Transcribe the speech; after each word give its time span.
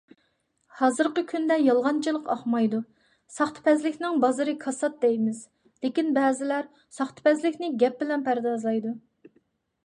ھازىرقى 0.77 1.23
كۈندە 1.31 1.57
يالغانچىلىق 1.63 2.31
ئاقمايدۇ، 2.35 2.79
ساختىپەزلىكنىڭ 3.33 4.17
بازىرى 4.23 4.55
كاسات 4.65 4.97
دەيمىز، 5.05 5.43
لېكىن 5.87 6.11
بەزىلەر 6.17 6.73
ساختىپەزلىكنى 6.99 7.71
گەپ 7.85 8.01
بىلەن 8.03 8.27
پەردازلايدۇ. 8.31 8.97